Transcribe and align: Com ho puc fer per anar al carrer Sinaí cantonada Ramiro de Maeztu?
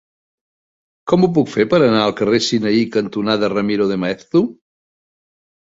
Com 1.11 1.27
ho 1.27 1.29
puc 1.35 1.51
fer 1.57 1.65
per 1.73 1.79
anar 1.89 2.01
al 2.05 2.15
carrer 2.21 2.39
Sinaí 2.47 2.81
cantonada 2.97 3.53
Ramiro 3.55 3.89
de 3.93 3.99
Maeztu? 4.05 4.43